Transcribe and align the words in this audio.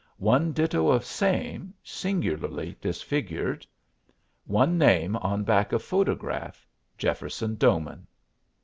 One 0.17 0.51
ditto 0.51 0.87
of 0.89 1.05
same, 1.05 1.75
singularly 1.83 2.75
disfigured. 2.81 3.67
One 4.45 4.75
name 4.75 5.15
on 5.17 5.43
back 5.43 5.73
of 5.73 5.83
photograph 5.83 6.65
"Jefferson 6.97 7.53
Doman." 7.53 8.07